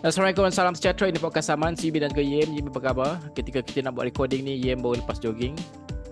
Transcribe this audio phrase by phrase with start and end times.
[0.00, 1.12] Assalamualaikum dan salam sejahtera.
[1.12, 2.56] Ini podcast Saman CB dan juga Yem.
[2.56, 3.20] Yem apa khabar?
[3.36, 5.52] Ketika kita nak buat recording ni Yem baru lepas jogging.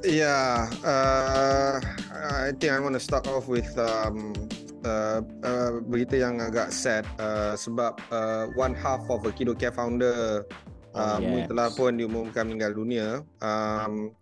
[0.04, 1.80] Yeah uh,
[2.12, 4.36] I think I want to start off with um,
[4.84, 9.72] uh, uh, Berita yang agak sad uh, Sebab uh, One half of a Kido Care
[9.72, 10.44] founder
[10.92, 11.48] uh, oh, yes.
[11.48, 13.24] telah pun diumumkan meninggal dunia.
[13.40, 14.12] Um,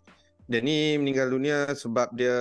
[0.46, 2.38] Dia ni meninggal dunia sebab dia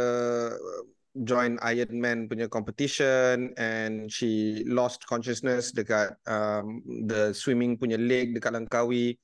[1.23, 8.35] join Iron Man punya competition and she lost consciousness dekat um, the swimming punya lake
[8.35, 9.16] dekat Langkawi.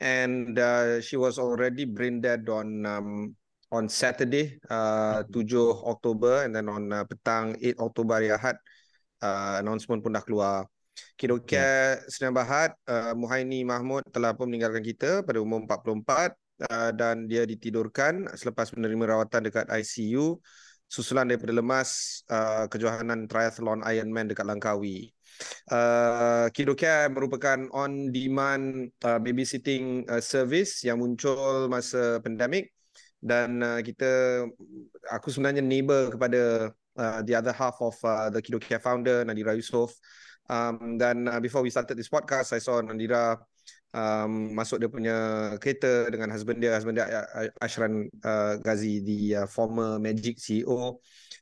[0.00, 3.36] And uh, she was already brain dead on um,
[3.70, 5.46] on Saturday uh, 7
[5.86, 8.56] Oktober and then on uh, petang 8 Oktober hari Ahad
[9.22, 10.66] uh, announcement pun dah keluar.
[11.14, 12.00] Kira yeah.
[12.10, 16.32] Senang Bahad uh, Muhaini Mahmud telah pun meninggalkan kita pada umur 44
[16.66, 20.40] uh, dan dia ditidurkan selepas menerima rawatan dekat ICU
[20.90, 25.14] susulan daripada lemas uh, kejohanan triathlon Ironman dekat Langkawi.
[25.70, 32.74] Uh, Kidocare merupakan on-demand uh, babysitting uh, service yang muncul masa pandemik
[33.22, 34.44] dan uh, kita
[35.14, 39.94] aku sebenarnya neighbor kepada uh, the other half of uh, the Kidocare founder Nadira Yusof
[40.50, 43.38] um, dan uh, before we started this podcast I saw Nadira
[43.94, 45.16] um, masuk dia punya
[45.58, 47.06] kereta dengan husband dia husband dia
[47.58, 50.98] Ashran uh, Ghazi the uh, former Magic CEO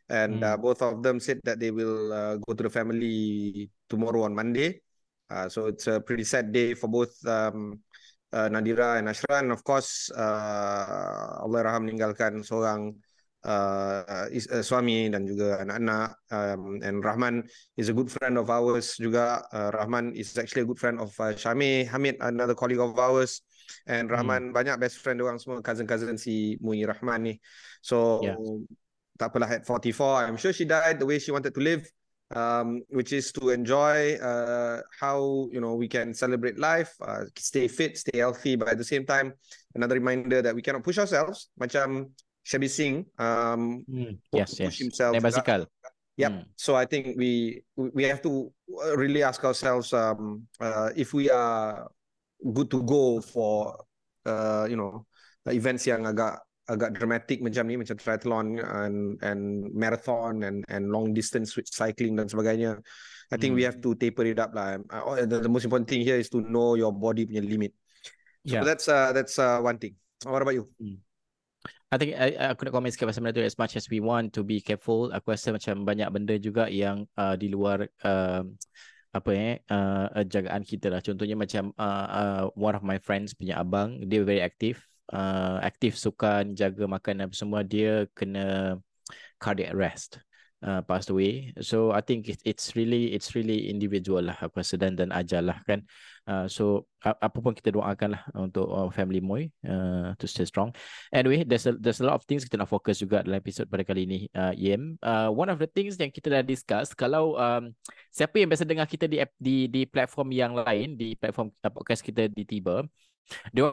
[0.09, 0.57] and uh, hmm.
[0.57, 4.33] uh, both of them said that they will uh, go to the family tomorrow on
[4.35, 4.81] Monday.
[5.29, 7.77] Uh, so it's a pretty sad day for both um,
[8.33, 9.53] uh, Nadira and Ashran.
[9.53, 12.97] Of course uh, Allah raham meninggalkan seorang
[13.49, 17.49] uh, is, uh, suami dan juga anak-anak um, and Rahman
[17.81, 21.17] is a good friend of ours juga uh, Rahman is actually a good friend of
[21.17, 23.41] uh, Syami Hamid another colleague of ours
[23.89, 24.15] and hmm.
[24.15, 24.55] Rahman hmm.
[24.55, 27.35] banyak best friend orang semua cousin-cousin si Mui Rahman ni
[27.81, 28.37] so yeah.
[29.17, 31.89] tak apalah at 44 I'm sure she died the way she wanted to live
[32.37, 37.65] um, which is to enjoy uh, how you know we can celebrate life uh, stay
[37.69, 39.33] fit stay healthy but at the same time
[39.73, 42.13] another reminder that we cannot push ourselves macam
[42.49, 45.69] Shabby Singh um mm, yes yes himself naik basikal
[46.17, 46.45] yep mm.
[46.57, 51.29] so i think we we have to uh, really ask ourselves um uh, if we
[51.29, 51.85] are
[52.57, 53.77] good to go for
[54.25, 55.05] uh, you know
[55.53, 61.13] events yang agak agak dramatic macam ni macam triathlon and and marathon and and long
[61.13, 62.77] distance cycling dan sebagainya
[63.33, 63.61] i think mm.
[63.61, 63.73] we hmm.
[63.73, 66.45] have to taper it up lah uh, the, the most important thing here is to
[66.45, 67.73] know your body punya limit
[68.45, 68.65] so yeah.
[68.65, 69.97] that's uh, that's uh, one thing
[70.29, 70.97] what about you mm.
[71.89, 74.37] I think I, aku nak komen sikit pasal benda tu as much as we want
[74.37, 78.45] to be careful aku rasa macam banyak benda juga yang uh, di luar uh,
[79.09, 83.57] apa eh uh, jagaan kita lah contohnya macam uh, uh, one of my friends punya
[83.57, 84.85] abang dia very active
[85.17, 88.77] uh, aktif sukan jaga makan apa semua dia kena
[89.41, 90.21] cardiac arrest
[90.63, 91.55] uh, passed away.
[91.63, 95.47] So I think it, it's really it's really individual lah aku rasa dan dan ajal
[95.47, 95.87] lah kan.
[96.29, 100.77] Uh, so apa pun kita doakan lah untuk uh, family Moy uh, to stay strong.
[101.09, 103.81] Anyway, there's a, there's a lot of things kita nak fokus juga dalam episod pada
[103.81, 104.21] kali ini.
[104.37, 107.73] Uh, Yem, uh, one of the things yang kita dah discuss kalau um,
[108.13, 112.05] siapa yang biasa dengar kita di di di platform yang lain di platform uh, podcast
[112.05, 112.85] kita di Tiba,
[113.49, 113.73] dia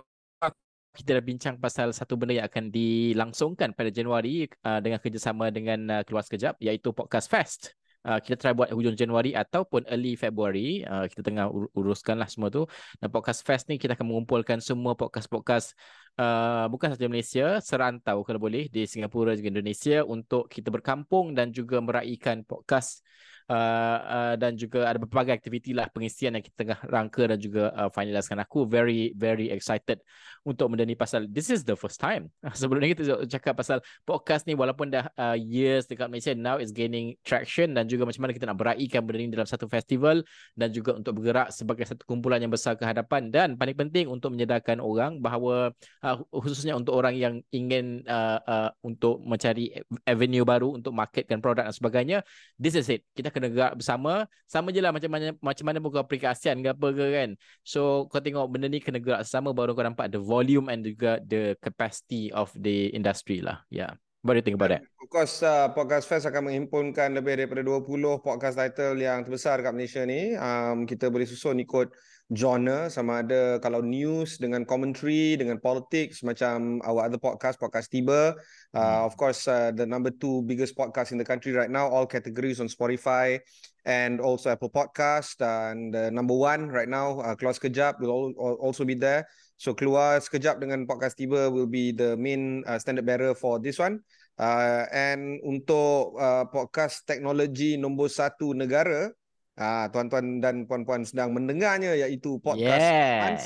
[0.96, 5.80] kita dah bincang pasal satu benda yang akan dilangsungkan pada Januari uh, dengan kerjasama dengan
[5.92, 7.76] uh, Keluar Sekejap iaitu Podcast Fest.
[8.06, 10.86] Uh, kita try buat hujung Januari ataupun early February.
[10.86, 12.70] Uh, kita tengah ur- uruskanlah semua tu.
[13.02, 15.74] Dan Podcast Fest ni kita akan mengumpulkan semua podcast-podcast
[16.22, 21.52] uh, bukan sahaja Malaysia, serantau kalau boleh di Singapura juga Indonesia untuk kita berkampung dan
[21.52, 23.04] juga meraihkan podcast
[23.50, 27.70] uh, uh, dan juga ada berbagai aktiviti lah pengisian yang kita tengah rangka dan juga
[27.74, 28.42] uh, finaliskan.
[28.42, 30.02] Aku very very excited
[30.46, 32.30] untuk benda ni pasal this is the first time.
[32.60, 36.74] Sebelum ni kita cakap pasal podcast ni walaupun dah uh, years dekat Malaysia now is
[36.74, 40.22] gaining traction dan juga macam mana kita nak beraikan benda ni dalam satu festival
[40.54, 44.34] dan juga untuk bergerak sebagai satu kumpulan yang besar ke hadapan dan paling penting untuk
[44.34, 45.74] menyedarkan orang bahawa
[46.06, 49.74] uh, khususnya untuk orang yang ingin uh, uh, untuk mencari
[50.06, 52.18] avenue baru untuk marketkan produk dan sebagainya
[52.56, 53.04] this is it.
[53.12, 56.72] Kita kena gerak bersama sama je lah macam mana macam mana pun kau aplikasian ke
[56.72, 57.30] apa ke kan
[57.68, 61.20] so kau tengok benda ni kena gerak sama baru kau nampak the volume and juga
[61.28, 63.92] the capacity of the industry lah yeah
[64.26, 64.82] What do you think about that?
[64.98, 69.70] Of course, uh, Podcast Fest akan menghimpunkan lebih daripada 20 podcast title yang terbesar kat
[69.70, 70.34] Malaysia ni.
[70.34, 71.94] Um, kita boleh susun ikut
[72.34, 78.34] genre sama ada kalau news dengan commentary dengan politics macam our other podcast podcast tiba.
[78.74, 79.02] Uh, hmm.
[79.06, 82.58] of course uh, the number two biggest podcast in the country right now all categories
[82.58, 83.38] on Spotify
[83.86, 85.38] and also Apple Podcast.
[85.46, 89.30] And uh, number one right now uh, keluar sekejap will also be there.
[89.62, 93.78] So keluar sekejap dengan podcast tiba will be the main uh, standard bearer for this
[93.78, 94.02] one.
[94.36, 99.14] Uh, and untuk uh, podcast teknologi nombor satu negara
[99.56, 103.42] Ah, tuan-tuan dan puan-puan sedang mendengarnya iaitu podcast yes.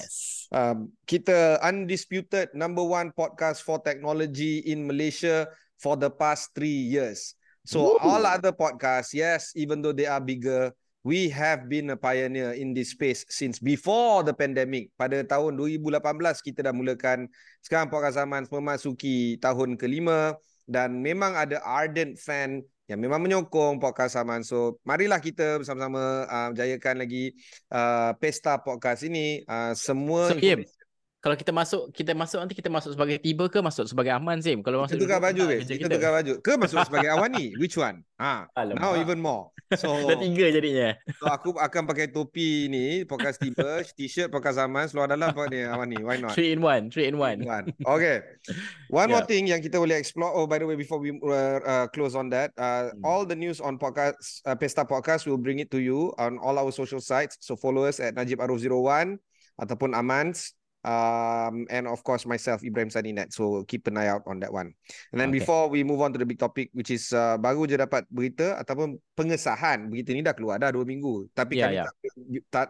[0.50, 5.46] Um, kita undisputed number one podcast for technology in Malaysia
[5.78, 7.38] for the past three years.
[7.70, 8.02] So Ooh.
[8.02, 10.74] all other podcasts, yes, even though they are bigger,
[11.06, 14.90] we have been a pioneer in this space since before the pandemic.
[14.98, 16.02] Pada tahun 2018
[16.42, 17.30] kita dah mulakan.
[17.62, 20.34] Sekarang podcast zaman memasuki tahun kelima
[20.66, 24.42] dan memang ada ardent fan yang memang menyokong podcast Saman.
[24.42, 27.38] So, marilah kita bersama-sama uh, jayakan lagi
[27.70, 29.46] uh, pesta podcast ini.
[29.46, 30.66] Uh, semua so, Im,
[31.20, 34.64] kalau kita masuk kita masuk nanti kita masuk sebagai tiba ke masuk sebagai aman Sim?
[34.64, 35.56] Kalau masuk kita tukar baju ke?
[35.68, 36.34] Kita, kita tukar baju.
[36.40, 37.52] Ke masuk sebagai awan ni?
[37.60, 38.08] Which one?
[38.24, 38.48] Ha.
[38.80, 39.52] Now even more.
[39.76, 40.96] So dah tiga jadinya.
[41.20, 45.60] So aku akan pakai topi ni, podcast tiba, t-shirt podcast zaman, seluar dalam pakai ni
[45.68, 46.00] awan ni.
[46.00, 46.40] Why not?
[46.40, 47.44] Three in one, three in one.
[47.44, 47.68] one.
[47.84, 48.24] Okay.
[48.88, 49.20] One yeah.
[49.20, 50.32] more thing yang kita boleh explore.
[50.32, 53.04] Oh, by the way, before we uh, uh, close on that, uh, hmm.
[53.04, 56.56] all the news on podcast, uh, Pesta Podcast will bring it to you on all
[56.56, 57.36] our social sites.
[57.44, 59.20] So follow us at Najib Arif 01
[59.60, 63.32] ataupun Amans um, and of course myself Ibrahim Sadinet.
[63.36, 64.72] So keep an eye out on that one.
[65.12, 65.40] And then okay.
[65.44, 68.56] before we move on to the big topic, which is uh, baru je dapat berita
[68.60, 71.28] ataupun pengesahan berita ni dah keluar dah dua minggu.
[71.36, 71.88] Tapi yeah, kami yeah.
[71.88, 71.96] Tak,
[72.52, 72.68] tak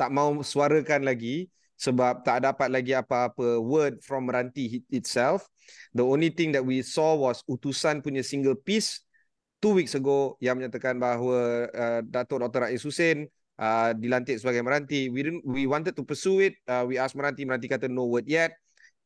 [0.00, 5.48] tak mau suarakan lagi sebab tak dapat lagi apa-apa word from Meranti itself.
[5.96, 9.00] The only thing that we saw was utusan punya single piece
[9.60, 12.68] two weeks ago yang menyatakan bahawa uh, Datuk Dr.
[12.68, 13.28] Rais Hussein
[13.60, 15.12] uh, dilantik sebagai meranti.
[15.12, 16.56] We didn't, we wanted to pursue it.
[16.64, 18.56] Uh, we asked meranti, meranti kata no word yet.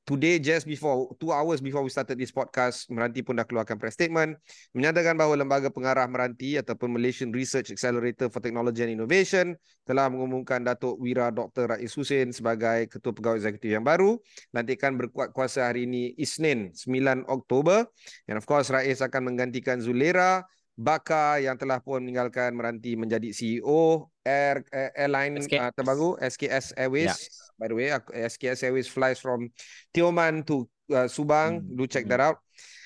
[0.04, 3.96] Today, just before, two hours before we started this podcast, Meranti pun dah keluarkan press
[3.96, 4.36] statement
[4.76, 9.56] menyatakan bahawa Lembaga Pengarah Meranti ataupun Malaysian Research Accelerator for Technology and Innovation
[9.88, 11.72] telah mengumumkan Datuk Wira Dr.
[11.72, 14.20] Rais Hussein sebagai Ketua Pegawai Eksekutif yang baru.
[14.52, 17.88] Lantikan berkuat kuasa hari ini Isnin 9 Oktober.
[18.28, 24.10] And of course, Rais akan menggantikan Zulera Baka yang telah pun meninggalkan meranti menjadi CEO
[24.24, 25.54] Air, Air Airline SK...
[25.60, 27.12] uh, terbaru SKS Airways.
[27.12, 27.56] Yeah.
[27.60, 27.86] By the way,
[28.28, 29.52] SKS Airways flies from
[29.94, 31.62] Tioman to uh, Subang.
[31.62, 31.76] Hmm.
[31.76, 32.12] Do check hmm.
[32.16, 32.42] that out.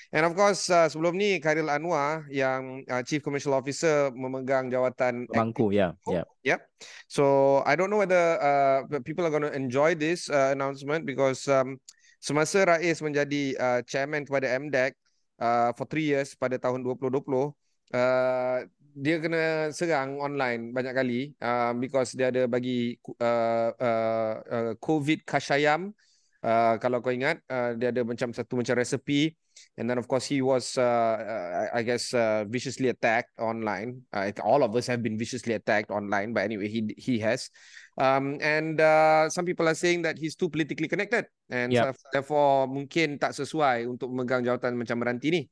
[0.09, 5.29] And of course, uh, sebelum ni Khairil Anwar yang uh, Chief Commercial Officer memegang jawatan
[5.29, 5.93] bangku, ya.
[6.09, 6.25] Yeah.
[6.41, 6.57] Yeah.
[6.57, 6.59] Yep.
[7.05, 7.23] So,
[7.61, 11.77] I don't know whether uh, people are going to enjoy this uh, announcement because um,
[12.17, 14.97] semasa Rais menjadi uh, chairman kepada MDEC
[15.37, 17.53] uh, for three years pada tahun 2020,
[17.93, 18.65] uh,
[18.99, 25.23] dia kena serang online banyak kali uh, because dia ada bagi uh, uh, uh, COVID
[25.23, 25.95] kashayam.
[26.39, 29.35] Uh, kalau kau ingat, uh, dia ada macam satu macam resepi.
[29.75, 34.07] And then of course he was, uh, uh, I guess, uh, viciously attacked online.
[34.11, 36.31] Uh, all of us have been viciously attacked online.
[36.31, 37.51] But anyway, he he has.
[37.99, 41.27] Um, and uh, some people are saying that he's too politically connected.
[41.51, 41.99] And yep.
[42.15, 45.43] therefore mungkin tak sesuai untuk memegang jawatan macam meranti ni.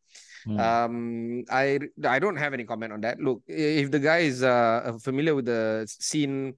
[0.45, 0.59] Hmm.
[0.59, 3.19] Um, I I don't have any comment on that.
[3.19, 6.53] Look, if the guy is uh, familiar with the scene,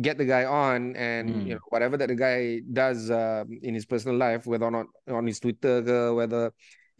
[0.00, 1.46] get the guy on, and hmm.
[1.46, 4.86] you know whatever that the guy does uh, in his personal life, whether or not
[5.08, 6.50] on his Twitter, ke, whether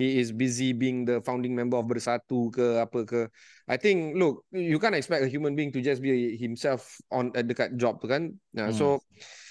[0.00, 3.20] he is busy being the founding member of Bersatu ke apa ke.
[3.68, 7.44] I think look, you can't expect a human being to just be himself on a
[7.44, 8.40] dekat job kan.
[8.56, 8.76] Uh, hmm.
[8.76, 8.86] So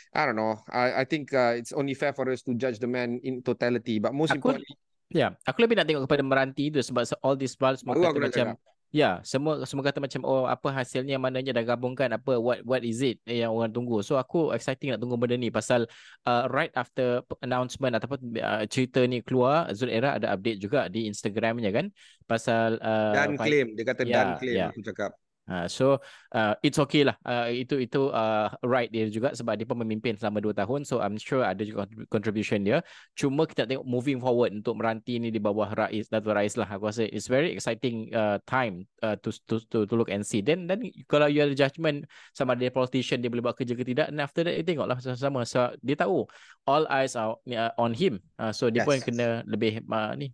[0.09, 0.57] I don't know.
[0.73, 4.01] I I think uh, it's only fair for us to judge the man in totality.
[4.01, 4.73] But most Aku, importantly,
[5.09, 8.47] Ya, aku lebih nak tengok kepada Meranti tu sebab all these balls semua kata macam
[8.53, 8.93] cakap.
[8.93, 13.01] ya, semua semua kata macam oh apa hasilnya mananya dah gabungkan apa what what is
[13.01, 14.05] it yang orang tunggu.
[14.05, 15.89] So aku exciting nak tunggu benda ni pasal
[16.29, 21.09] uh, right after announcement ataupun uh, cerita ni keluar Zul Era ada update juga di
[21.09, 21.89] Instagramnya kan
[22.29, 24.67] pasal uh, dan claim dia kata ya, dan claim ya.
[24.69, 25.17] aku cakap.
[25.49, 25.97] Uh, so
[26.37, 27.17] uh, it's okay lah.
[27.25, 30.85] Uh, itu itu uh, right dia juga sebab dia pun memimpin selama 2 tahun.
[30.85, 32.85] So I'm sure ada juga contribution dia.
[33.17, 36.69] Cuma kita tengok moving forward untuk meranti ni di bawah Rais Datuk Rais lah.
[36.69, 40.45] Aku rasa it's very exciting uh, time uh, to, to to to look and see.
[40.45, 42.05] Then then kalau you ada judgement
[42.37, 44.13] sama dia politician dia boleh buat kerja ke tidak.
[44.13, 45.49] And after that you tengoklah sama-sama.
[45.49, 46.29] So dia tahu
[46.69, 47.41] all eyes are
[47.81, 48.21] on him.
[48.37, 48.87] Uh, so dia yes.
[48.87, 50.29] pun kena lebih uh, ni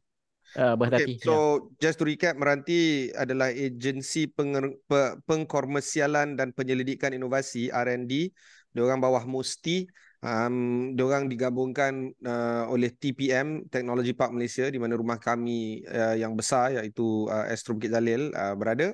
[0.58, 1.16] uh, berhati.
[1.16, 1.58] Okay, so yeah.
[1.84, 8.32] just to recap, Meranti adalah agensi peng- pe- pengkomersialan dan penyelidikan inovasi R&D.
[8.76, 9.88] Dia orang bawah Musti.
[10.26, 16.34] Um, diorang digabungkan uh, oleh TPM Technology Park Malaysia di mana rumah kami uh, yang
[16.34, 18.90] besar iaitu uh, Astro Bukit Jalil uh, berada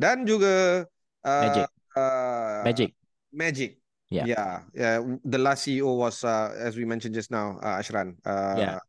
[0.00, 0.88] dan juga
[1.28, 1.68] uh, Magic.
[1.92, 2.90] Uh, Magic.
[3.28, 3.70] Magic.
[4.10, 4.26] Yeah.
[4.26, 4.96] yeah, yeah.
[5.22, 8.18] The last CEO was, uh, as we mentioned just now, uh, Ashran.
[8.24, 8.80] Uh, Yeah.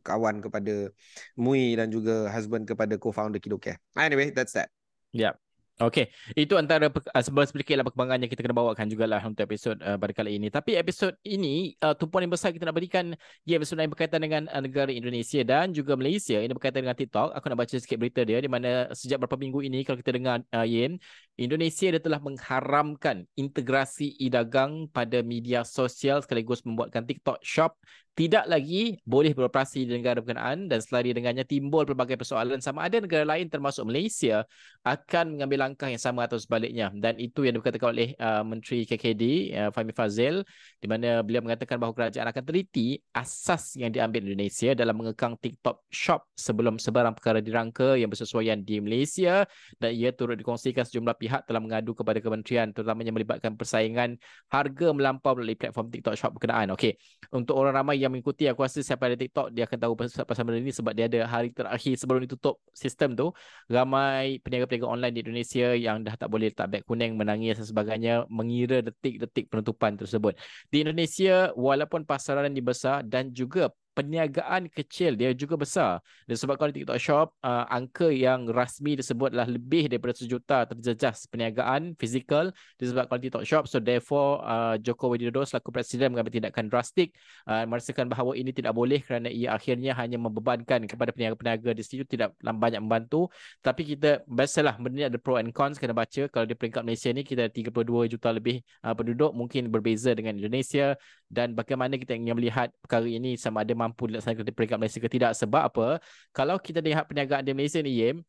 [0.00, 0.88] Kawan kepada
[1.36, 3.76] Mui dan juga husband kepada co-founder Kidocare.
[3.92, 4.72] Anyway, that's that.
[5.12, 5.36] Ya.
[5.80, 9.80] Okey, itu antara pe- uh, sebelah sedikitlah perkembangan yang kita kena bawakan jugalah untuk episod
[9.80, 10.52] uh, pada kali ini.
[10.52, 13.16] Tapi episod ini uh, tumpuan yang besar kita nak berikan
[13.48, 16.36] ia yang berkaitan dengan negara Indonesia dan juga Malaysia.
[16.38, 17.32] Ini berkaitan dengan TikTok.
[17.32, 20.44] Aku nak baca sikit berita dia di mana sejak beberapa minggu ini kalau kita dengar
[20.52, 21.00] uh, Yin,
[21.40, 27.74] Indonesia dia telah mengharamkan integrasi e-dagang pada media sosial sekaligus membuatkan TikTok Shop
[28.12, 33.00] tidak lagi boleh beroperasi di negara berkenaan dan selari dengannya timbul pelbagai persoalan sama ada
[33.00, 34.44] negara lain termasuk Malaysia
[34.84, 39.22] akan mengambil langkah yang sama atau sebaliknya dan itu yang dikatakan oleh uh, Menteri KKD
[39.56, 40.44] uh, Fahmi Fazil
[40.76, 45.88] di mana beliau mengatakan bahawa kerajaan akan teliti asas yang diambil Indonesia dalam mengekang TikTok
[45.88, 49.48] Shop sebelum sebarang perkara dirangka yang bersesuaian di Malaysia
[49.80, 54.20] dan ia turut dikongsikan sejumlah pihak telah mengadu kepada kementerian terutamanya melibatkan persaingan
[54.52, 56.76] harga melampau melalui platform TikTok Shop berkenaan.
[56.76, 57.00] Okey,
[57.32, 60.42] untuk orang ramai yang mengikuti aku rasa siapa ada TikTok dia akan tahu pasal, pasal
[60.42, 63.30] benda ni sebab dia ada hari terakhir sebelum ditutup sistem tu
[63.70, 68.14] ramai peniaga-peniaga online di Indonesia yang dah tak boleh letak beg kuning menangis dan sebagainya
[68.26, 70.34] mengira detik-detik penutupan tersebut.
[70.66, 76.00] Di Indonesia walaupun pasaran ini besar dan juga perniagaan kecil dia juga besar.
[76.24, 81.28] Dan sebab kalau di TikTok Shop, uh, angka yang rasmi disebutlah lebih daripada sejuta terjejas
[81.28, 83.64] perniagaan fizikal disebabkan oleh TikTok Shop.
[83.68, 87.12] So therefore, uh, Joko Widodo selaku Presiden mengambil tindakan drastik
[87.44, 92.08] uh, merasakan bahawa ini tidak boleh kerana ia akhirnya hanya membebankan kepada peniaga-peniaga di situ
[92.08, 93.28] tidak banyak membantu.
[93.60, 96.28] Tapi kita, biasalah benda ni ada pro and cons kena baca.
[96.28, 100.36] Kalau di peringkat Malaysia ni kita ada 32 juta lebih uh, penduduk mungkin berbeza dengan
[100.36, 100.96] Indonesia
[101.32, 105.10] dan bagaimana kita ingin melihat perkara ini sama ada mampu dilaksanakan di peringkat Malaysia ke
[105.10, 105.34] tidak.
[105.34, 105.86] Sebab apa?
[106.30, 108.22] Kalau kita lihat perniagaan di Malaysia ni Yim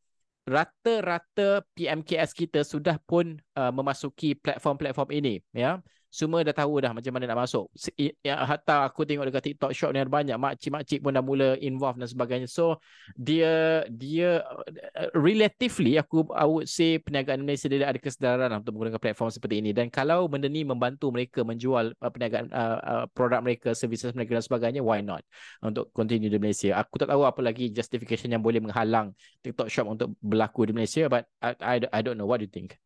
[0.44, 5.80] rata-rata PMKS kita sudah pun uh, memasuki platform-platform ini ya
[6.14, 7.74] semua dah tahu dah macam mana nak masuk.
[7.98, 11.98] Ya, hatta aku tengok dekat TikTok shop ni ada banyak makcik-makcik pun dah mula involve
[11.98, 12.46] dan sebagainya.
[12.46, 12.78] So
[13.18, 18.78] dia dia uh, relatively aku I would say perniagaan Malaysia dia ada kesedaran lah untuk
[18.78, 19.74] menggunakan platform seperti ini.
[19.74, 24.38] Dan kalau benda ni membantu mereka menjual uh, perniagaan uh, uh, produk mereka services mereka
[24.38, 25.26] dan sebagainya why not?
[25.66, 26.78] Untuk continue di Malaysia.
[26.78, 31.10] Aku tak tahu apa lagi justification yang boleh menghalang TikTok shop untuk berlaku di Malaysia
[31.10, 32.30] but I, I, I don't know.
[32.30, 32.78] What do you think?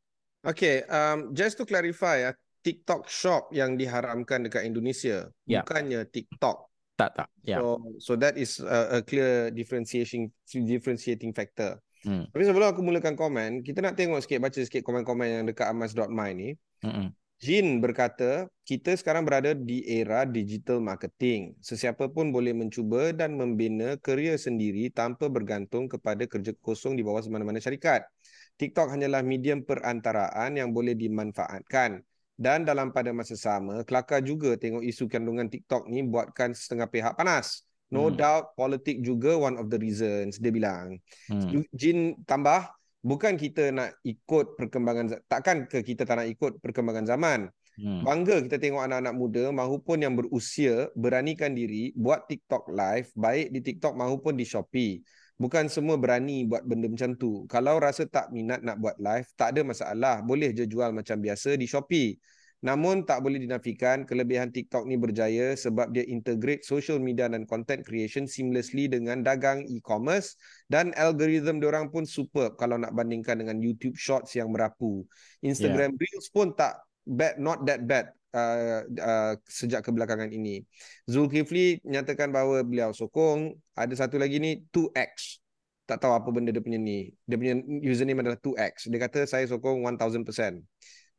[0.48, 2.32] Okay, um, just to clarify,
[2.64, 5.62] TikTok Shop yang diharamkan dekat Indonesia, Ya.
[5.64, 6.68] bukannya TikTok.
[6.98, 11.78] tak tak ya So, so that is a, a clear differentiating differentiating factor.
[12.02, 12.26] Hmm.
[12.34, 16.30] Tapi sebelum aku mulakan komen, kita nak tengok sikit, baca sikit komen-komen yang dekat amas.my
[16.34, 16.58] ni.
[16.82, 17.14] Mm-mm.
[17.38, 21.54] Jin berkata, kita sekarang berada di era digital marketing.
[21.62, 27.22] Sesiapa pun boleh mencuba dan membina kerja sendiri tanpa bergantung kepada kerja kosong di bawah
[27.30, 28.10] mana-mana syarikat.
[28.58, 32.02] TikTok hanyalah medium perantaraan yang boleh dimanfaatkan.
[32.38, 37.14] Dan dalam pada masa sama, kelakar juga tengok isu kandungan TikTok ni buatkan setengah pihak
[37.18, 37.66] panas.
[37.90, 38.20] No Hmm.
[38.20, 41.02] doubt politik juga one of the reasons, dia bilang.
[41.32, 41.66] Hmm.
[41.74, 42.70] Jin tambah,
[43.02, 47.50] bukan kita nak ikut perkembangan, takkan ke kita tak nak ikut perkembangan zaman.
[47.78, 48.02] Hmm.
[48.02, 53.60] Bangga kita tengok anak-anak muda mahupun yang berusia beranikan diri buat TikTok live baik di
[53.62, 55.02] TikTok mahupun di Shopee.
[55.38, 57.46] Bukan semua berani buat benda macam tu.
[57.46, 60.26] Kalau rasa tak minat nak buat live, tak ada masalah.
[60.26, 62.18] Boleh je jual macam biasa di Shopee.
[62.66, 67.86] Namun tak boleh dinafikan kelebihan TikTok ni berjaya sebab dia integrate social media dan content
[67.86, 70.34] creation seamlessly dengan dagang e-commerce
[70.66, 75.06] dan algorithm diorang pun superb kalau nak bandingkan dengan YouTube Shorts yang merapu.
[75.46, 80.62] Instagram Reels pun tak bad not that bad uh, uh, sejak kebelakangan ini.
[81.10, 83.58] Zulkifli nyatakan bahawa beliau sokong.
[83.74, 85.42] Ada satu lagi ni 2x.
[85.88, 87.10] Tak tahu apa benda dia punya ni.
[87.26, 88.92] Dia punya username adalah 2x.
[88.92, 90.62] Dia kata saya sokong 1000%.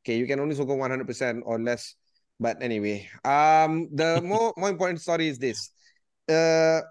[0.04, 1.98] Okay, you can only sokong 100% or less.
[2.38, 5.74] But anyway, um, the more more important story is this.
[6.30, 6.86] Uh,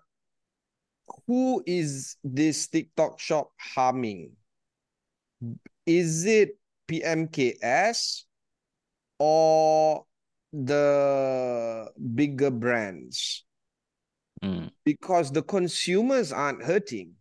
[1.28, 4.36] who is this TikTok shop harming?
[5.88, 6.60] Is it
[6.92, 8.28] PMKS
[9.20, 10.07] or
[10.54, 13.46] the bigger brands?
[14.42, 14.68] Hmm.
[14.86, 17.14] Because the consumers aren't hurting.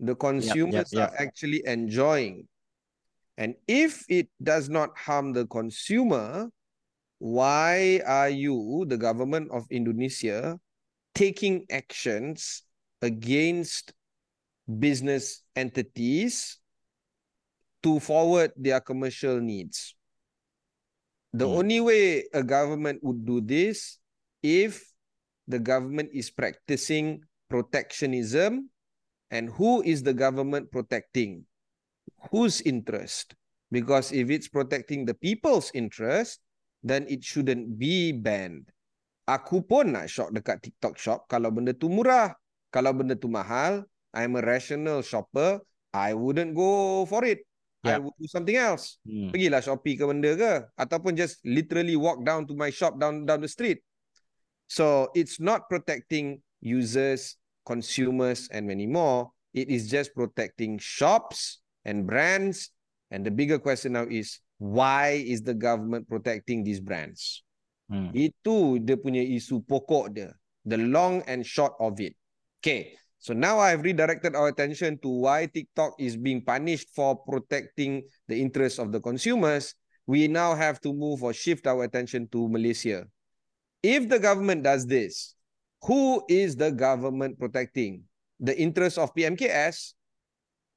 [0.00, 2.48] The consumers are actually enjoying.
[3.38, 6.48] And if it does not harm the consumer,
[7.18, 10.58] why are you, the government of Indonesia,
[11.14, 12.62] taking actions
[13.00, 13.92] against
[14.68, 16.58] business entities
[17.82, 19.95] to forward their commercial needs?
[21.36, 21.60] The Hmm.
[21.60, 24.00] only way a government would do this
[24.40, 24.80] if
[25.44, 28.72] the government is practicing protectionism
[29.28, 31.44] and who is the government protecting?
[32.32, 33.36] Whose interest?
[33.68, 36.40] Because if it's protecting the people's interest,
[36.80, 38.72] then it shouldn't be banned.
[39.28, 42.32] Aku pun nak shop dekat TikTok shop kalau benda tu murah.
[42.72, 43.84] Kalau benda tu mahal,
[44.16, 45.60] I'm a rational shopper,
[45.92, 47.44] I wouldn't go for it.
[47.86, 48.02] I Yeah.
[48.02, 48.98] would do something else.
[49.06, 49.30] Hmm.
[49.30, 53.38] Pergilah Shopee ke benda ke ataupun just literally walk down to my shop down down
[53.38, 53.80] the street.
[54.66, 59.30] So it's not protecting users, consumers and many more.
[59.54, 62.74] It is just protecting shops and brands
[63.14, 67.46] and the bigger question now is why is the government protecting these brands?
[67.86, 68.10] Hmm.
[68.10, 70.34] Itu dia punya isu pokok dia.
[70.66, 72.18] The long and short of it.
[72.58, 72.98] Okay.
[73.26, 78.38] So now I've redirected our attention to why TikTok is being punished for protecting the
[78.38, 79.74] interests of the consumers.
[80.06, 83.10] We now have to move or shift our attention to Malaysia.
[83.82, 85.34] If the government does this,
[85.82, 88.06] who is the government protecting?
[88.38, 89.98] The interests of PMKS,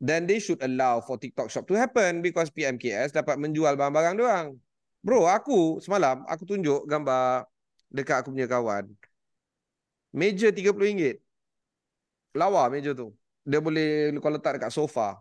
[0.01, 4.57] then they should allow for TikTok shop to happen because PMKS dapat menjual barang-barang doang.
[5.05, 7.45] Bro, aku semalam aku tunjuk gambar
[7.93, 8.89] dekat aku punya kawan.
[10.17, 11.28] Meja RM30.
[12.35, 13.13] Lawa meja tu.
[13.47, 15.17] Dia boleh kau letak dekat sofa.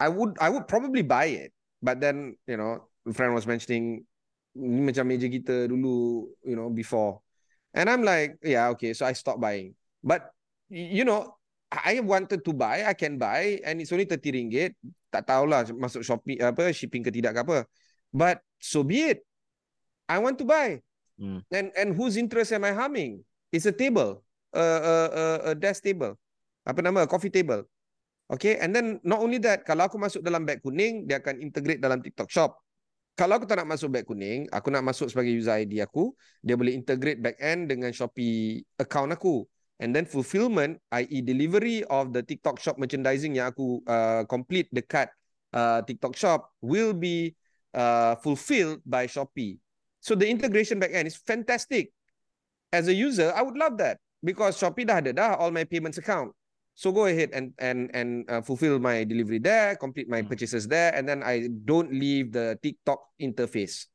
[0.00, 1.50] I would I would probably buy it.
[1.82, 4.06] But then, you know, friend was mentioning
[4.54, 7.20] ni macam meja kita dulu, you know, before.
[7.74, 9.74] And I'm like, yeah, okay, so I stopped buying.
[10.04, 10.30] But
[10.68, 11.36] you know,
[11.72, 14.76] I wanted to buy, I can buy and it's only 30 ringgit.
[15.12, 17.58] Tak tahulah masuk Shopee apa shipping ke tidak ke apa.
[18.12, 19.24] But so be it.
[20.08, 20.84] I want to buy.
[21.16, 21.44] Hmm.
[21.48, 23.24] And and whose interest am I harming?
[23.52, 26.16] It's a table, a a a, a desk table.
[26.62, 27.06] Apa nama?
[27.10, 27.66] Coffee table.
[28.32, 31.82] Okay, and then not only that, kalau aku masuk dalam beg kuning, dia akan integrate
[31.82, 32.56] dalam TikTok Shop.
[33.12, 36.56] Kalau aku tak nak masuk beg kuning, aku nak masuk sebagai user ID aku, dia
[36.56, 39.44] boleh integrate back end dengan Shopee account aku.
[39.82, 41.20] And then fulfillment, i.e.
[41.20, 45.12] delivery of the TikTok Shop merchandising yang aku uh, complete dekat
[45.52, 47.36] uh, TikTok Shop will be
[47.76, 49.60] uh, fulfilled by Shopee.
[50.00, 51.92] So the integration back end is fantastic.
[52.72, 56.00] As a user, I would love that because Shopee dah ada dah all my payments
[56.00, 56.32] account.
[56.74, 60.28] So go ahead and and and uh, fulfill my delivery there, complete my Hmm.
[60.28, 63.86] purchases there, and then I don't leave the TikTok interface.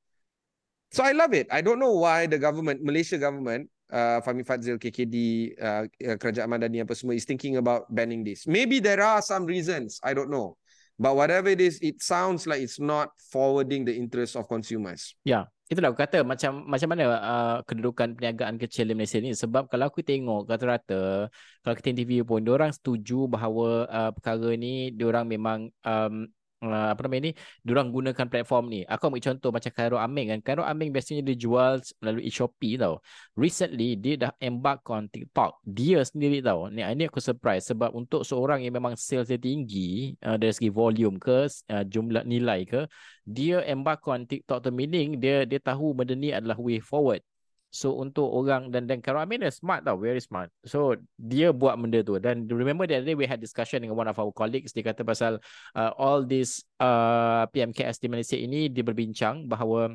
[0.93, 1.47] So I love it.
[1.51, 5.17] I don't know why the government, Malaysia government, uh, Fahmi Fadzil, KKD,
[5.59, 8.47] uh, uh, Kerajaan Madani apa semua is thinking about banning this.
[8.47, 9.99] Maybe there are some reasons.
[9.99, 10.55] I don't know.
[10.97, 15.13] But whatever it is, it sounds like it's not forwarding the interests of consumers.
[15.27, 19.35] Ya, itulah aku kata macam macam mana uh, kedudukan perniagaan kecil di Malaysia ni.
[19.35, 21.27] Sebab kalau aku tengok rata-rata
[21.61, 26.27] kalau kita interview pun orang setuju bahawa uh, perkara ni orang memang um,
[26.63, 27.31] uh, apa nama ni
[27.69, 28.81] orang gunakan platform ni.
[28.87, 30.39] Aku ambil contoh macam Cairo Aming kan.
[30.41, 33.01] Cairo Aming biasanya dia jual melalui Shopee tau.
[33.37, 35.61] Recently dia dah embark on TikTok.
[35.65, 36.69] Dia sendiri tau.
[36.71, 40.71] Ni ini aku surprise sebab untuk seorang yang memang sales dia tinggi uh, dari segi
[40.73, 42.89] volume ke uh, jumlah nilai ke
[43.27, 47.21] dia embark on TikTok tu meaning dia dia tahu benda ni adalah way forward.
[47.67, 50.47] So untuk orang dan dan Karo Amin dia smart tau, very smart.
[50.63, 54.07] So dia buat benda tu dan remember the other day we had discussion dengan one
[54.07, 55.37] of our colleagues dia kata pasal
[55.75, 59.93] uh, all this uh, PMKS di Malaysia ini dia berbincang bahawa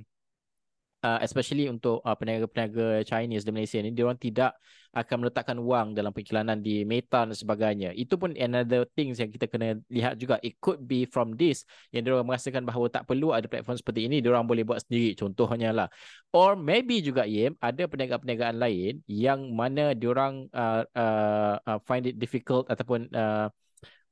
[1.03, 4.55] uh, especially untuk uh, peniaga-peniaga Chinese di Malaysia ni dia orang tidak
[4.93, 7.97] akan meletakkan wang dalam periklanan di Meta dan sebagainya.
[7.97, 10.37] Itu pun another things yang kita kena lihat juga.
[10.45, 11.65] It could be from this
[11.97, 14.85] yang dia orang merasakan bahawa tak perlu ada platform seperti ini, dia orang boleh buat
[14.85, 15.17] sendiri.
[15.17, 15.89] Contohnya lah.
[16.37, 22.05] Or maybe juga Yem ada perniagaan-perniagaan lain yang mana dia orang uh, uh, uh, find
[22.05, 23.49] it difficult ataupun uh,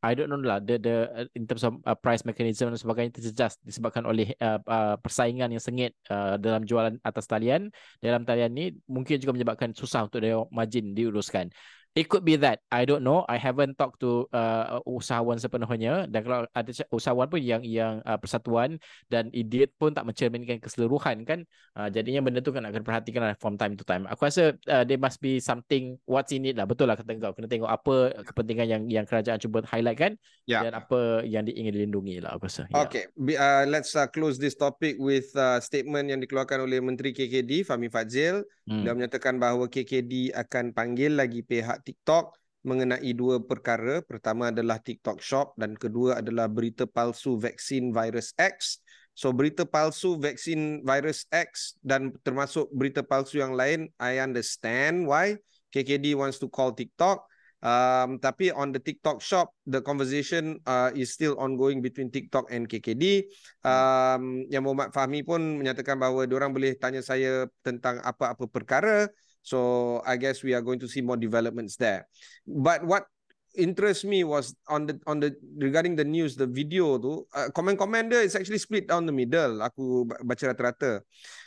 [0.00, 3.20] I don't know lah the the uh, in terms of uh, price mechanism dan sebagainya
[3.20, 7.68] terjejas disebabkan oleh uh, uh, persaingan yang sengit uh, dalam jualan atas talian
[8.00, 11.52] dalam talian ni mungkin juga menyebabkan susah untuk dia margin diuruskan.
[11.90, 12.62] It could be that.
[12.70, 13.26] I don't know.
[13.26, 18.14] I haven't talked to uh, usahawan sepenuhnya dan kalau ada usahawan pun yang yang uh,
[18.14, 18.78] persatuan
[19.10, 21.42] dan dia pun tak mencerminkan keseluruhan kan.
[21.74, 24.06] Uh, jadinya benda tu kan akan perhatikan lah from time to time.
[24.06, 26.62] Aku rasa uh, there must be something what's in it lah.
[26.62, 27.34] Betul lah kata kau.
[27.34, 30.14] Kena tengok apa kepentingan yang yang kerajaan cuba highlight kan
[30.50, 30.66] Yeah.
[30.66, 32.66] dan apa yang dia ingin dilindungi lah aku rasa.
[32.66, 32.82] Ya.
[32.82, 37.14] Okay, Be- uh, let's uh, close this topic with uh, statement yang dikeluarkan oleh Menteri
[37.14, 38.42] KKD Fahmi Fadzil.
[38.66, 38.82] Hmm.
[38.82, 44.04] Dia menyatakan bahawa KKD akan panggil lagi pihak TikTok mengenai dua perkara.
[44.04, 48.84] Pertama adalah TikTok Shop dan kedua adalah berita palsu vaksin virus X.
[49.16, 55.40] So berita palsu vaksin virus X dan termasuk berita palsu yang lain, I understand why
[55.72, 57.24] KKD wants to call TikTok.
[57.60, 62.64] Um, tapi on the TikTok shop, the conversation uh, is still ongoing between TikTok and
[62.64, 63.28] KKD.
[63.60, 69.12] Um, yang Muhammad Fahmi pun menyatakan bahawa orang boleh tanya saya tentang apa-apa perkara.
[69.42, 72.06] So I guess we are going to see more developments there.
[72.46, 73.08] But what
[73.56, 78.10] interest me was on the on the regarding the news, the video tu, uh, comment-comment
[78.10, 79.62] dia is actually split down the middle.
[79.62, 81.02] Aku baca rata-rata.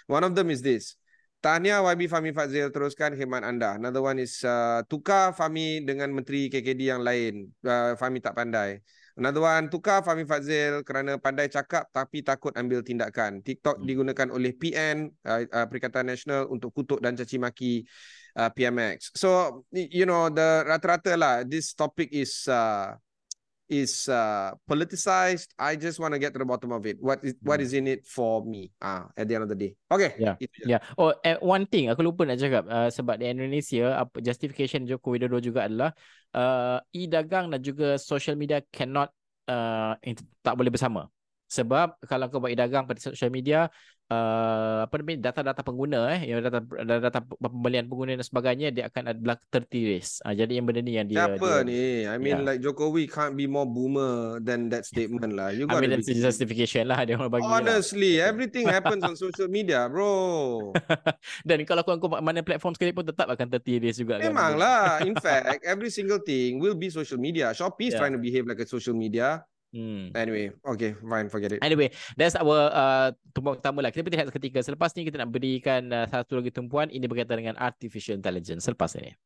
[0.08, 1.00] One of them is this.
[1.44, 3.76] Tahniah YB Fahmi Fazil teruskan khidmat anda.
[3.76, 7.52] Another one is uh, tukar Fahmi dengan Menteri KKD yang lain.
[7.60, 8.80] Uh, Fahmi tak pandai.
[9.14, 13.46] Another one, tukar Fahmi Fazil kerana pandai cakap tapi takut ambil tindakan.
[13.46, 13.86] TikTok hmm.
[13.86, 17.86] digunakan oleh PN, uh, uh, Perikatan Nasional untuk kutuk dan caci maki
[18.42, 19.14] uh, PMX.
[19.14, 22.98] So, you know, the rata-rata lah, this topic is uh,
[23.70, 25.54] is uh, politicized.
[25.62, 26.98] I just want to get to the bottom of it.
[26.98, 27.66] What is what hmm.
[27.70, 28.74] is in it for me?
[28.82, 29.78] Ah, at the end of the day.
[29.94, 30.18] Okay.
[30.18, 30.36] Yeah.
[30.66, 30.82] Yeah.
[30.98, 35.14] Oh, uh, one thing aku lupa nak cakap uh, sebab di Indonesia apa justification Joko
[35.14, 35.94] Widodo juga adalah
[36.34, 39.10] uh, e-dagang dan juga social media cannot
[39.48, 39.96] uh,
[40.42, 41.08] tak boleh bersama.
[41.54, 43.70] Sebab kalau kau buat e-dagang pada social media,
[44.10, 49.14] uh, apa namanya data-data pengguna eh yang data data pembelian pengguna dan sebagainya dia akan
[49.16, 50.20] adalah tertiris.
[50.26, 51.84] Uh, jadi yang benda ni yang dia Apa dia, ni?
[52.10, 52.48] I mean yeah.
[52.48, 55.54] like Jokowi can't be more boomer than that statement lah.
[55.54, 57.46] You got I mean that's justification lah dia orang bagi.
[57.46, 57.62] Lah.
[57.62, 58.34] Honestly, lah.
[58.34, 60.74] everything happens on social media, bro.
[61.48, 64.34] dan kalau kau kau mana platform sekali pun tetap akan tertiris juga kan.
[64.34, 65.06] Memanglah.
[65.06, 67.54] In fact, every single thing will be social media.
[67.54, 68.02] Shopee is yeah.
[68.02, 69.46] trying to behave like a social media.
[69.74, 70.14] Hmm.
[70.14, 71.60] Anyway, okay, fine, forget it.
[71.66, 73.90] Anyway, that's our uh, tumpuan utama lah.
[73.90, 74.62] Kita berhenti ketika.
[74.62, 76.94] Selepas ni kita nak berikan uh, satu lagi tumpuan.
[76.94, 78.70] Ini berkaitan dengan artificial intelligence.
[78.70, 79.18] Selepas ini.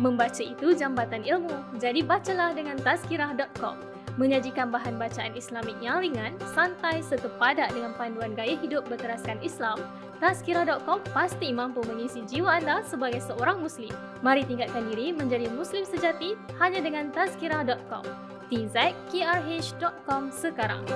[0.00, 1.76] Membaca itu jambatan ilmu.
[1.76, 3.76] Jadi bacalah dengan tazkirah.com.
[4.16, 9.80] Menyajikan bahan bacaan Islamik yang ringan, santai serta padat dengan panduan gaya hidup berteraskan Islam
[10.22, 13.90] Tazkira.com pasti mampu mengisi jiwa anda sebagai seorang Muslim.
[14.22, 18.06] Mari tingkatkan diri menjadi Muslim sejati hanya dengan Tazkira.com.
[18.46, 20.86] tzkrh.com sekarang.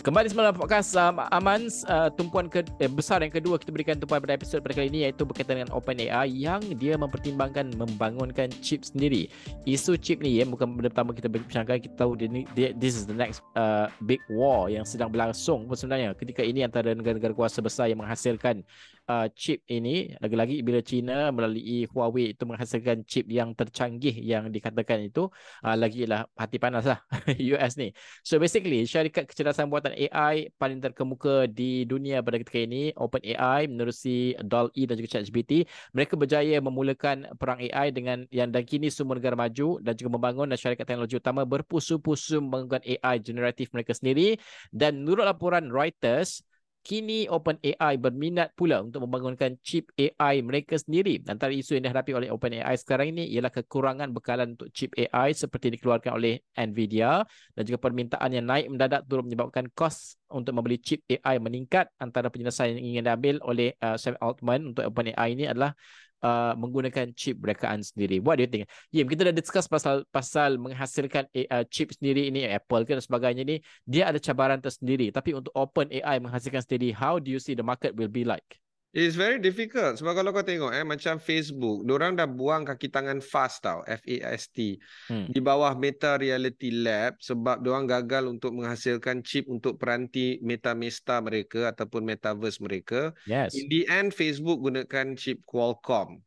[0.00, 4.16] Kembali semula podcast um, Aman uh, tumpuan ke, eh, besar yang kedua kita berikan tumpuan
[4.24, 9.28] pada episod pada kali ini iaitu berkaitan dengan OpenAI yang dia mempertimbangkan membangunkan chip sendiri.
[9.68, 13.04] Isu chip ni ya bukan benda pertama kita bincangkan kita tahu dia, dia this is
[13.04, 17.92] the next uh, big war yang sedang berlangsung sebenarnya ketika ini antara negara-negara kuasa besar
[17.92, 18.64] yang menghasilkan
[19.10, 25.10] uh, chip ini lagi-lagi bila China melalui Huawei itu menghasilkan chip yang tercanggih yang dikatakan
[25.10, 25.26] itu
[25.66, 27.02] uh, lagi lah hati panas lah
[27.58, 27.90] US ni.
[28.22, 34.38] So basically syarikat kecerdasan buatan AI paling terkemuka di dunia pada ketika ini OpenAI menerusi
[34.38, 39.34] DALL-E dan juga ChatGPT mereka berjaya memulakan perang AI dengan yang dan kini semua negara
[39.34, 44.38] maju dan juga membangun dan syarikat teknologi utama berpusu-pusu membangunkan AI generatif mereka sendiri
[44.70, 46.44] dan menurut laporan Reuters
[46.90, 51.22] Kini OpenAI berminat pula untuk membangunkan chip AI mereka sendiri.
[51.30, 55.70] Antara isu yang dihadapi oleh OpenAI sekarang ini ialah kekurangan bekalan untuk chip AI seperti
[55.78, 57.22] dikeluarkan oleh Nvidia
[57.54, 61.94] dan juga permintaan yang naik mendadak turut menyebabkan kos untuk membeli chip AI meningkat.
[62.02, 65.78] Antara penyelesaian yang ingin diambil oleh uh, Sam Altman untuk OpenAI ini adalah
[66.22, 68.20] uh, menggunakan chip rekaan sendiri.
[68.22, 68.64] What do you think?
[68.92, 73.42] Yim, kita dah discuss pasal pasal menghasilkan uh, chip sendiri ini Apple ke dan sebagainya
[73.44, 75.10] ni, dia ada cabaran tersendiri.
[75.10, 78.60] Tapi untuk open AI menghasilkan sendiri, how do you see the market will be like?
[78.90, 83.22] It's very difficult sebab kalau kau tengok eh macam Facebook, orang dah buang kaki tangan
[83.22, 85.30] fast tau, F A S T hmm.
[85.30, 91.22] di bawah Meta Reality Lab sebab orang gagal untuk menghasilkan chip untuk peranti Meta Mesta
[91.22, 93.14] mereka ataupun metaverse mereka.
[93.30, 93.54] Yes.
[93.54, 96.18] In the end Facebook gunakan chip Qualcomm.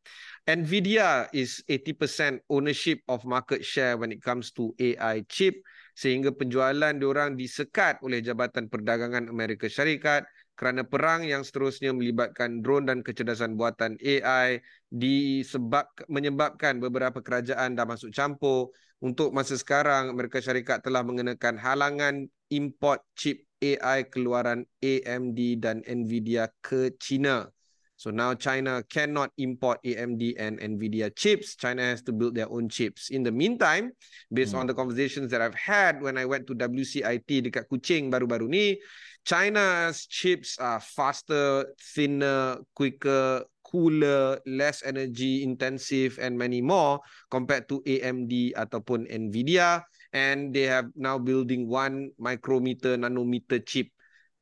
[0.47, 5.59] Nvidia is 80% ownership of market share when it comes to AI chip
[5.93, 10.25] sehingga penjualan diorang disekat oleh Jabatan Perdagangan Amerika Syarikat
[10.63, 17.83] kerana perang yang seterusnya melibatkan drone dan kecerdasan buatan AI disebab menyebabkan beberapa kerajaan dah
[17.83, 18.71] masuk campur
[19.03, 26.47] untuk masa sekarang Amerika Syarikat telah mengenakan halangan import chip AI keluaran AMD dan Nvidia
[26.63, 27.51] ke China.
[27.99, 31.59] So now China cannot import AMD and Nvidia chips.
[31.59, 33.11] China has to build their own chips.
[33.11, 33.91] In the meantime,
[34.31, 34.63] based hmm.
[34.63, 38.79] on the conversations that I've had when I went to WCIT dekat Kuching baru-baru ni,
[39.23, 46.99] China's chips are faster, thinner, quicker, cooler, less energy intensive and many more
[47.31, 49.81] compared to AMD ataupun Nvidia
[50.13, 53.89] and they have now building one micrometer nanometer chip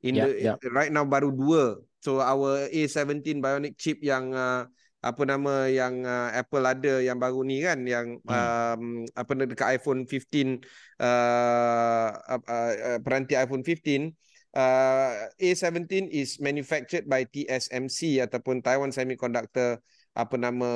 [0.04, 0.56] in yeah, the yeah.
[0.76, 4.67] right now baru dua so our A17 bionic chip yang uh,
[5.02, 8.30] apa nama yang uh, Apple ada yang baru ni kan yang hmm.
[8.30, 8.84] um,
[9.17, 10.62] apa dekat iPhone 15
[11.02, 14.13] uh, uh, uh, peranti iPhone 15
[14.56, 19.80] uh, A17 is manufactured by TSMC ataupun Taiwan Semiconductor
[20.16, 20.70] apa nama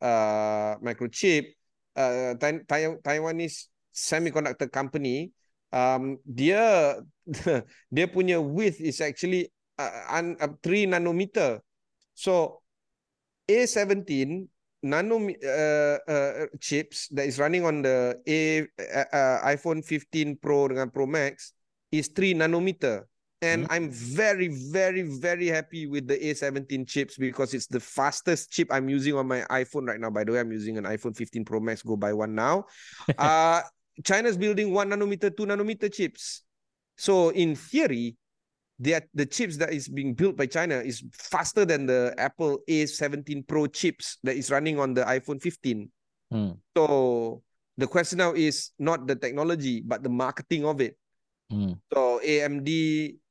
[0.00, 1.56] uh, microchip.
[1.90, 2.38] Uh,
[3.02, 5.34] Taiwanese semiconductor company
[5.74, 6.96] um, dia
[7.94, 11.60] dia punya width is actually uh, un, uh, 3 nanometer.
[12.14, 12.62] So
[13.50, 14.46] A17
[14.80, 20.72] nano uh, uh, chips that is running on the A uh, uh, iPhone 15 Pro
[20.72, 21.52] dengan Pro Max
[21.92, 23.04] is 3 nanometer
[23.42, 23.72] and hmm.
[23.72, 28.88] I'm very very very happy with the A17 chips because it's the fastest chip I'm
[28.88, 31.60] using on my iPhone right now by the way I'm using an iPhone 15 Pro
[31.60, 32.66] Max go buy one now
[33.18, 33.62] uh
[34.04, 36.42] China's building 1 nanometer 2 nanometer chips
[36.96, 38.16] so in theory
[38.80, 43.46] the the chips that is being built by China is faster than the Apple A17
[43.46, 45.84] Pro chips that is running on the iPhone 15.
[46.32, 46.56] Hmm.
[46.74, 47.42] So
[47.76, 50.96] the question now is not the technology but the marketing of it.
[51.50, 51.74] Mm.
[51.92, 52.70] So AMD,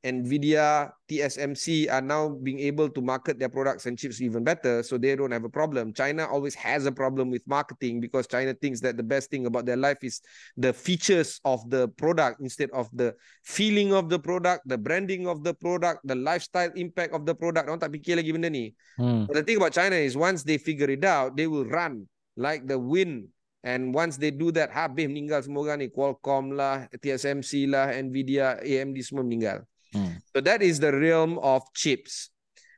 [0.03, 4.97] Nvidia, TSMC are now being able to market their products and chips even better, so
[4.97, 5.93] they don't have a problem.
[5.93, 9.65] China always has a problem with marketing because China thinks that the best thing about
[9.65, 10.19] their life is
[10.57, 15.43] the features of the product instead of the feeling of the product, the branding of
[15.43, 17.71] the product, the lifestyle impact of the product.
[17.71, 18.75] Orang tak fikir lagi benda ni.
[18.99, 19.31] Mm.
[19.31, 22.03] But the thing about China is once they figure it out, they will run
[22.35, 23.31] like the wind
[23.63, 25.91] And once they do that, habis meninggal semua orang ni.
[25.91, 29.67] Qualcomm lah, TSMC lah, Nvidia, AMD semua meninggal.
[29.91, 30.21] Hmm.
[30.31, 32.31] So that is the realm of chips.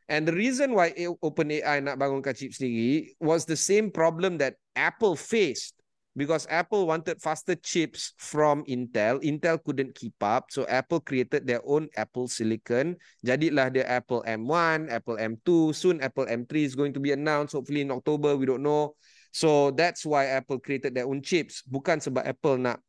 [0.10, 0.92] And the reason why
[1.24, 5.78] OpenAI nak bangunkan chip sendiri was the same problem that Apple faced.
[6.12, 9.24] Because Apple wanted faster chips from Intel.
[9.24, 10.52] Intel couldn't keep up.
[10.52, 13.00] So Apple created their own Apple Silicon.
[13.24, 15.72] Jadilah dia Apple M1, Apple M2.
[15.72, 17.56] Soon Apple M3 is going to be announced.
[17.56, 19.00] Hopefully in October, we don't know.
[19.32, 21.64] So that's why Apple created their own chips.
[21.64, 22.84] Bukan sebab Apple nak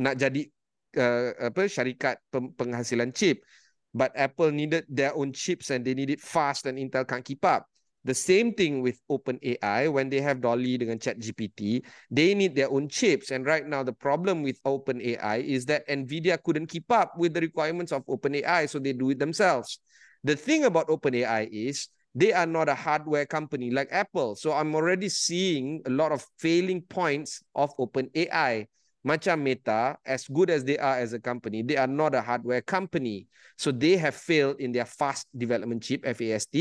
[0.00, 0.48] nak jadi
[0.96, 3.44] uh, apa syarikat penghasilan chip,
[3.92, 7.44] but Apple needed their own chips and they need it fast and Intel can't keep
[7.44, 7.68] up.
[8.04, 11.80] The same thing with OpenAI when they have Dolly dengan ChatGPT,
[12.12, 13.32] they need their own chips.
[13.32, 17.40] And right now, the problem with OpenAI is that NVIDIA couldn't keep up with the
[17.40, 19.80] requirements of OpenAI, so they do it themselves.
[20.20, 24.36] The thing about OpenAI is they are not a hardware company like Apple.
[24.36, 28.66] So I'm already seeing a lot of failing points of OpenAI.
[29.06, 32.62] Macam Meta, as good as they are as a company, they are not a hardware
[32.62, 33.26] company.
[33.58, 36.56] So they have failed in their fast development chip, FAST,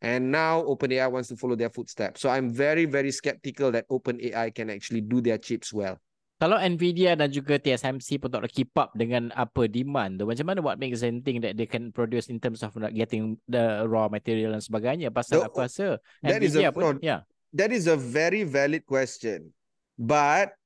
[0.00, 2.22] and now OpenAI wants to follow their footsteps.
[2.22, 5.98] So I'm very, very skeptical that OpenAI can actually do their chips well.
[6.42, 10.58] Kalau Nvidia dan juga TSMC pun tak keep up dengan apa demand tu macam mana
[10.58, 14.50] what makes them think that they can produce in terms of getting the raw material
[14.50, 15.14] dan sebagainya?
[15.14, 17.22] Pasal the, aku rasa that Nvidia is a, pun no, yeah
[17.54, 19.54] that is a very valid question.
[19.94, 20.56] But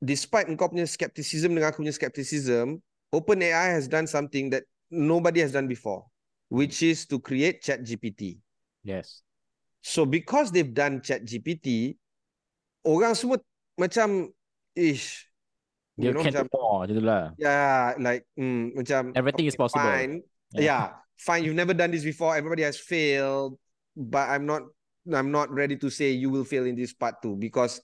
[0.00, 2.80] despite engkau punya skepticism dengan aku punya skepticism
[3.12, 6.06] OpenAI has done something that nobody has done before
[6.48, 8.40] which is to create chat GPT
[8.86, 9.20] yes.
[9.84, 11.98] So because they've done chat GPT
[12.86, 13.42] orang semua
[13.74, 14.30] macam
[14.78, 15.26] ish.
[15.98, 17.34] You, you know, can macam, more lah.
[17.42, 19.82] Yeah like mm, macam everything okay, is possible.
[19.82, 20.22] Fine
[20.54, 20.62] yeah.
[20.62, 20.84] yeah.
[21.18, 22.38] Fine you've never done this before.
[22.38, 23.58] Everybody has failed
[23.98, 24.62] but i'm not
[25.12, 27.82] i'm not ready to say you will fail in this part too because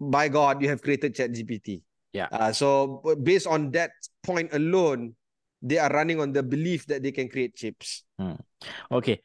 [0.00, 2.24] by god you have created chat gpt yeah.
[2.32, 3.92] Uh, so based on that
[4.24, 5.12] point alone
[5.60, 8.02] they are running on the belief that they can create chips.
[8.18, 8.40] Hmm.
[8.90, 9.20] okay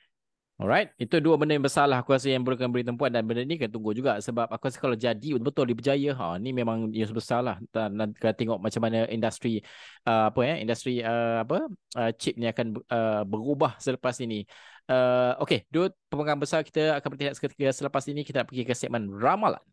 [0.61, 3.41] Alright, itu dua benda yang besar lah aku rasa yang perlukan beri tempuan dan benda
[3.41, 6.93] ni kena tunggu juga sebab aku rasa kalau jadi betul-betul dia berjaya, ha, ni memang
[6.93, 9.65] news besar lah dan, kita tengok macam mana industri
[10.05, 14.45] uh, apa ya, industri uh, apa uh, chip ni akan uh, berubah selepas ini.
[14.85, 18.77] Uh, okay, dua pemegang besar kita akan bertindak seketika selepas ini kita nak pergi ke
[18.77, 19.72] segmen ramalan.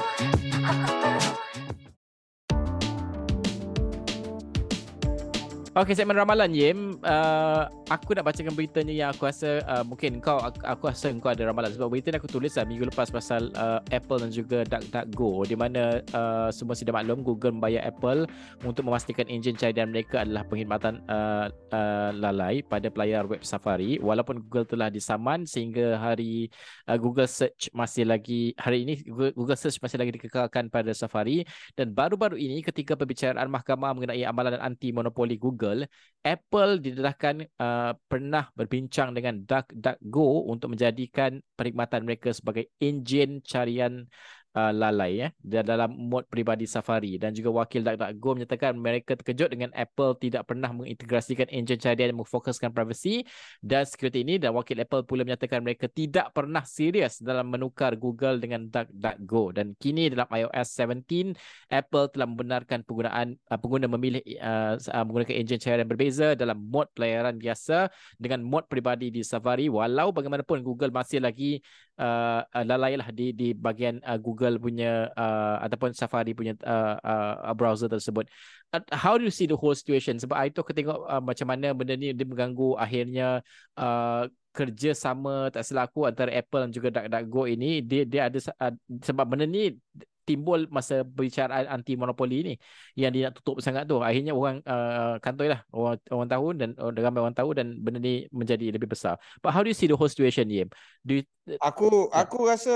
[5.71, 6.99] Okay, segmen ramalan Yim.
[6.99, 11.31] Uh, aku nak bacakan beritanya yang aku rasa uh, mungkin kau aku, aku rasa kau
[11.31, 11.71] ada ramalan.
[11.71, 15.47] Sebab berita ni aku tulis lah minggu lepas pasal uh, Apple dan juga DuckDuckGo.
[15.47, 18.27] Di mana uh, semua sudah maklum Google membayar Apple
[18.67, 23.95] untuk memastikan enjin carian mereka adalah penghormatan uh, uh, lalai pada pelayar web Safari.
[24.03, 26.51] Walaupun Google telah disaman sehingga hari
[26.91, 31.47] uh, Google Search masih lagi hari ini Google Search masih lagi dikekalkan pada Safari.
[31.79, 35.85] Dan baru-baru ini ketika perbicaraan mahkamah mengenai amalan anti monopoli Google Google,
[36.25, 44.09] Apple didedahkan uh, pernah berbincang dengan DuckDuckGo untuk menjadikan perkhidmatan mereka sebagai enjin carian
[44.55, 45.29] uh, lalai ya
[45.63, 47.15] dalam mod peribadi Safari.
[47.15, 52.19] Dan juga wakil DuckDuckGo menyatakan mereka terkejut dengan Apple tidak pernah mengintegrasikan enjin carian yang
[52.23, 53.23] memfokuskan privasi
[53.63, 54.35] dan security ini.
[54.39, 59.73] Dan wakil Apple pula menyatakan mereka tidak pernah serius dalam menukar Google dengan DuckDuckGo dan
[59.79, 61.35] kini dalam iOS 17
[61.71, 64.75] Apple telah membenarkan penggunaan uh, pengguna memilih uh,
[65.07, 69.67] menggunakan enjin carian berbeza dalam mod pelayaran biasa dengan mod peribadi di Safari.
[69.71, 71.63] Walau bagaimanapun Google masih lagi
[72.01, 77.53] uh, lalai lah di di bahagian uh, Google punya uh, ataupun Safari punya uh, uh,
[77.53, 78.25] browser tersebut.
[78.73, 80.17] Uh, how do you see the whole situation?
[80.17, 83.45] Sebab itu aku tengok uh, macam mana benda ni dia mengganggu akhirnya
[83.77, 88.73] uh, kerjasama tak silap aku antara Apple dan juga DuckDuckGo ini dia dia ada uh,
[88.99, 89.71] sebab benda ni
[90.23, 92.53] timbul masa perbicaraan anti monopoli ni
[92.97, 96.69] yang dia nak tutup sangat tu akhirnya orang uh, kantoi lah orang orang tahu dan
[96.77, 99.89] uh, ramai orang tahu dan benda ni menjadi lebih besar but how do you see
[99.89, 100.69] the whole situation Yim
[101.01, 101.23] do you,
[101.59, 102.21] aku yeah.
[102.21, 102.75] aku rasa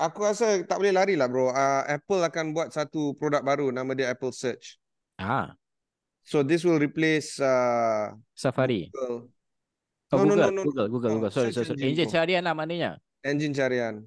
[0.00, 3.92] aku rasa tak boleh lari lah bro uh, Apple akan buat satu produk baru nama
[3.92, 4.80] dia Apple Search
[5.20, 5.52] ah
[6.24, 9.32] so this will replace uh, Safari Google.
[10.12, 11.32] Oh, no, Google, no, no, no, Google, Google, Google.
[11.32, 11.88] Sorry, sorry, sorry.
[11.88, 13.00] Engine carian lah maknanya.
[13.24, 14.04] Engine carian.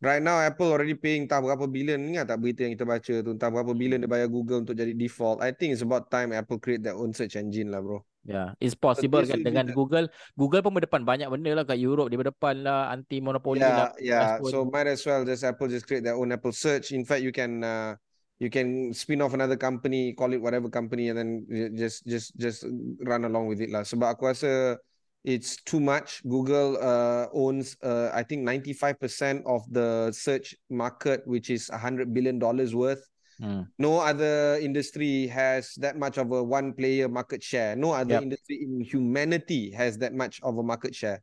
[0.00, 3.30] Right now Apple already paying entah berapa bilion ingat tak berita yang kita baca tu
[3.36, 5.44] entah berapa bilion dia bayar Google untuk jadi default.
[5.44, 8.00] I think it's about time Apple create their own search engine lah bro.
[8.24, 10.08] Yeah, it's possible kan dengan Google.
[10.40, 13.88] Google pun berdepan banyak benda lah kat Europe dia berdepan lah anti monopoli yeah, lah.
[14.00, 16.96] Yeah, so might as well just Apple just create their own Apple search.
[16.96, 17.96] In fact, you can uh,
[18.40, 21.30] you can spin off another company, call it whatever company, and then
[21.76, 22.64] just just just
[23.04, 23.84] run along with it lah.
[23.84, 24.80] Sebab aku rasa
[25.24, 26.22] it's too much.
[26.24, 32.38] Google uh, owns, uh, I think, 95% of the search market, which is $100 billion
[32.40, 33.04] worth.
[33.40, 33.66] Mm.
[33.78, 37.76] No other industry has that much of a one player market share.
[37.76, 38.22] No other yep.
[38.22, 41.22] industry in humanity has that much of a market share.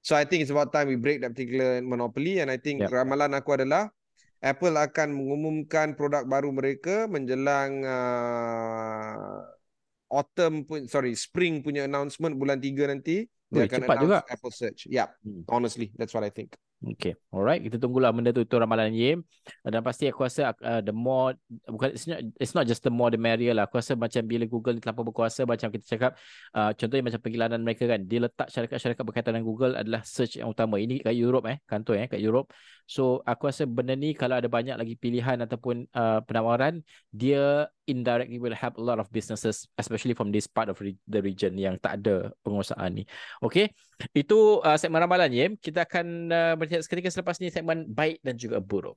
[0.00, 2.40] So I think it's about time we break that particular monopoly.
[2.40, 2.90] And I think yep.
[2.90, 3.92] ramalan aku adalah
[4.40, 9.44] Apple akan mengumumkan produk baru mereka menjelang uh,
[10.10, 14.86] autumn pun sorry spring punya announcement bulan 3 nanti dia akan cepat juga Apple search
[14.90, 15.46] yeah hmm.
[15.50, 17.60] honestly that's what i think Okay, alright.
[17.60, 19.20] Kita tunggulah benda tu itu ramalan Yim.
[19.60, 21.36] Dan pasti aku rasa uh, the more
[21.68, 23.68] bukan it's not, it's not just the more the merrier lah.
[23.68, 26.16] Aku rasa macam bila Google ni terlalu berkuasa macam kita cakap
[26.56, 28.00] uh, contohnya macam pergilanan mereka kan.
[28.08, 30.80] Dia letak syarikat-syarikat berkaitan dengan Google adalah search yang utama.
[30.80, 32.48] Ini kat Europe eh, kantor eh kat Europe.
[32.88, 36.80] So aku rasa benda ni kalau ada banyak lagi pilihan ataupun uh, penawaran,
[37.12, 41.56] dia indirectly will help a lot of businesses especially from this part of the region
[41.56, 43.04] yang tak ada penguasaan ni.
[43.40, 43.72] Okay.
[44.12, 45.52] Itu uh, segmen ramalan Yim.
[45.60, 48.96] Kita akan uh, berhenti seketika selepas ni segmen baik dan juga buruk.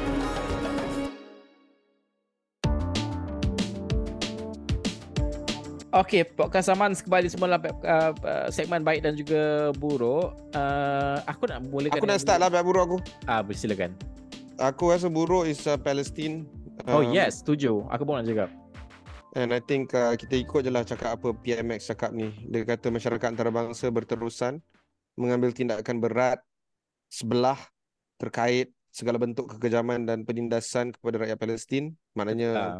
[5.91, 10.31] Okey, podcast Saman kembali semula uh, uh, segmen baik dan juga buruk.
[10.55, 12.97] Uh, aku nak mulakan Aku nak start lah baik buruk aku.
[13.27, 13.91] Ah, silakan.
[14.55, 16.47] Aku rasa buruk is uh, Palestine.
[16.87, 17.83] Oh um, yes, setuju.
[17.91, 18.47] Aku pun nak cakap.
[19.35, 22.31] And I think uh, kita ikut je lah cakap apa PMX cakap ni.
[22.47, 24.63] Dia kata masyarakat antarabangsa berterusan
[25.19, 26.39] mengambil tindakan berat
[27.11, 27.59] sebelah
[28.15, 31.99] terkait segala bentuk kekejaman dan penindasan kepada rakyat Palestin.
[32.15, 32.79] Maknanya,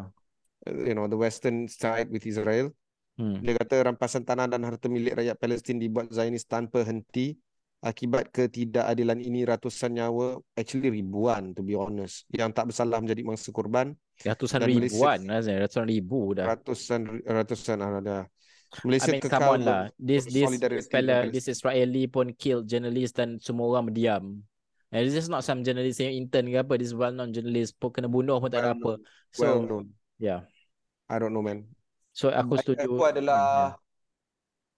[0.80, 2.72] you know, the western side with Israel.
[3.20, 3.38] Hmm.
[3.44, 7.36] Dia kata rampasan tanah dan harta milik rakyat Palestin dibuat Zionis tanpa henti.
[7.82, 13.50] Akibat ketidakadilan ini ratusan nyawa, actually ribuan to be honest, yang tak bersalah menjadi mangsa
[13.50, 13.90] korban.
[14.22, 16.46] Ratusan ribuan, Malaysia, ratusan ribu dah.
[16.46, 18.22] Ratusan, ratusan ah, dah.
[18.86, 19.90] Malaysia I mean, kekal lah.
[19.98, 20.46] This, this,
[20.86, 24.24] fella, this Israeli pun killed journalist dan semua orang berdiam.
[24.94, 26.78] And this is not some journalist yang intern ke apa.
[26.78, 29.02] This well known journalist pun kena bunuh pun tak ada apa.
[29.34, 29.84] So, well known.
[30.22, 30.46] Yeah.
[31.10, 31.66] I don't know man.
[32.12, 32.84] So aku setuju.
[32.84, 33.80] Aku adalah yeah.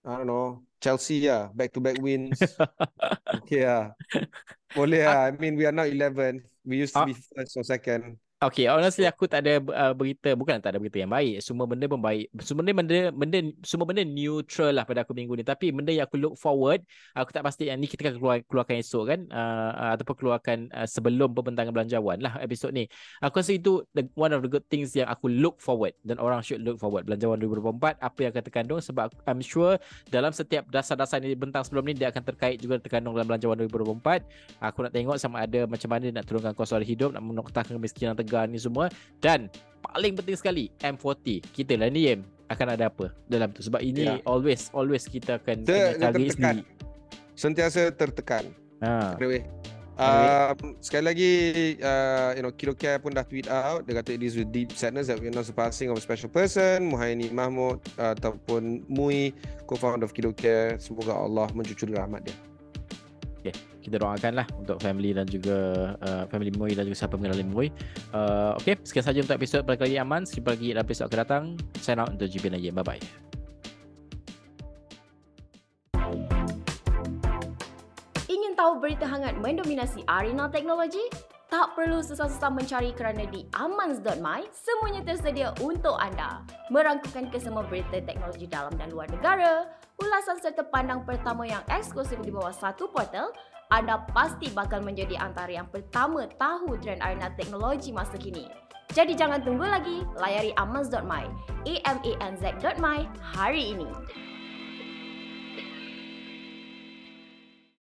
[0.05, 2.37] I don't know Chelsea ya, back to back wins.
[3.41, 3.97] okay ya.
[4.77, 5.33] Boleh lah.
[5.33, 6.45] I mean we are now 11.
[6.65, 8.21] We used to be first or second.
[8.45, 11.41] Okay, honestly aku tak ada uh, berita, bukan tak ada berita yang baik.
[11.41, 12.29] Semua benda pun baik.
[12.45, 15.45] Semua benda, benda, benda, semua benda neutral lah pada aku minggu ni.
[15.49, 16.85] Tapi benda yang aku look forward,
[17.17, 19.21] aku tak pasti yang ni kita akan keluar, keluarkan esok kan.
[19.33, 22.85] Uh, ataupun keluarkan uh, sebelum pembentangan belanjawan lah episod ni.
[23.25, 25.97] Aku rasa itu the, one of the good things yang aku look forward.
[26.05, 27.09] Dan orang should look forward.
[27.09, 28.81] Belanjawan 2024, apa yang akan terkandung.
[28.85, 29.81] Sebab I'm sure
[30.13, 34.21] dalam setiap dasar-dasar ni bentang sebelum ni, dia akan terkait juga terkandung dalam belanjawan 2024.
[34.61, 38.34] Aku nak tengok sama ada macam mana nak turunkan kos hidup, nak menoktahkan kemiskinan tegak
[38.35, 38.91] Tegar ni semua.
[39.23, 39.47] Dan
[39.79, 43.63] paling penting sekali M40 kita lah ni M akan ada apa dalam tu.
[43.63, 44.19] Sebab ini yeah.
[44.27, 46.67] always always kita akan Ter, target sendiri.
[47.39, 48.51] Sentiasa tertekan.
[48.83, 49.15] Ha.
[49.23, 49.47] Anyway
[49.95, 51.33] Um, sekali lagi
[51.79, 53.87] uh, you know Kilo Care pun dah tweet out.
[53.87, 56.91] Dia kata it is with deep sadness that we're not surpassing of a special person
[56.91, 59.31] Muhaini Mahmud uh, ataupun Mui
[59.71, 60.83] co-founder of Kilo Care.
[60.83, 62.35] Semoga Allah mencucuri rahmat dia
[63.45, 63.53] Okay,
[63.85, 67.69] kita doakan lah untuk family dan juga uh, family Moy dan juga siapa mengenali Moy.
[68.09, 70.25] Uh, okay, sekian saja untuk episod pada kali aman.
[70.25, 71.45] Jumpa lagi dalam episod akan datang.
[71.77, 72.73] Sign out untuk GP lagi.
[72.73, 73.05] Bye-bye.
[78.33, 81.05] Ingin tahu berita hangat mendominasi arena teknologi?
[81.53, 86.41] Tak perlu susah-susah mencari kerana di amans.my semuanya tersedia untuk anda.
[86.73, 89.69] Merangkukan kesemua berita teknologi dalam dan luar negara,
[90.01, 93.31] ulasan serta pandang pertama yang eksklusif di bawah satu portal,
[93.73, 98.47] anda pasti bakal menjadi antara yang pertama tahu trend arena teknologi masa kini.
[98.95, 101.25] Jadi jangan tunggu lagi, layari amaz.my,
[101.67, 103.89] a m a n z.my hari ini.